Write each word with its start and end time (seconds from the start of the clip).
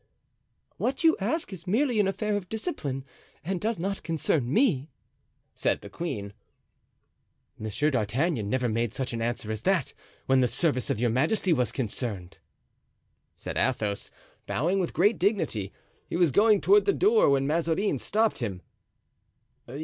"What 0.77 1.03
you 1.03 1.15
ask 1.19 1.53
is 1.53 1.67
merely 1.67 1.99
an 1.99 2.07
affair 2.07 2.35
of 2.35 2.49
discipline 2.49 3.05
and 3.43 3.61
does 3.61 3.77
not 3.77 4.01
concern 4.01 4.51
me," 4.51 4.89
said 5.53 5.81
the 5.81 5.91
queen. 5.91 6.33
"Monsieur 7.59 7.91
d'Artagnan 7.91 8.49
never 8.49 8.67
made 8.67 8.95
such 8.95 9.13
an 9.13 9.21
answer 9.21 9.51
as 9.51 9.61
that 9.61 9.93
when 10.25 10.39
the 10.39 10.47
service 10.47 10.89
of 10.89 10.99
your 10.99 11.11
majesty 11.11 11.53
was 11.53 11.71
concerned," 11.71 12.39
said 13.35 13.57
Athos, 13.59 14.09
bowing 14.47 14.79
with 14.79 14.91
great 14.91 15.19
dignity. 15.19 15.71
He 16.09 16.15
was 16.17 16.31
going 16.31 16.61
toward 16.61 16.85
the 16.85 16.93
door 16.93 17.29
when 17.29 17.45
Mazarin 17.45 17.99
stopped 17.99 18.39
him. 18.39 18.63